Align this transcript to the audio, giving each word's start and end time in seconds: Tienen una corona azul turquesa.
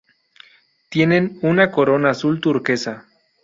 Tienen 0.89 1.37
una 1.43 1.69
corona 1.69 2.09
azul 2.09 2.41
turquesa. 2.41 3.05